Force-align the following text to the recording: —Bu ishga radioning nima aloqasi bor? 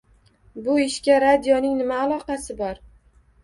—Bu 0.67 0.77
ishga 0.83 1.19
radioning 1.25 1.77
nima 1.85 2.03
aloqasi 2.09 2.61
bor? 2.67 2.85